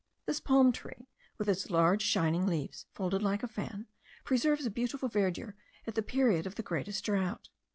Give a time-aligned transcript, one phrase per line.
[0.25, 3.85] This palm tree, with its large shining leaves, folded like a fan,
[4.23, 5.53] preserves a beautiful verdure
[5.85, 7.49] at the period of the greatest drought.